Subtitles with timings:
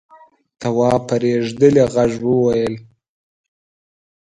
[0.59, 2.75] تواب په رېږدېدلي غږ وويل: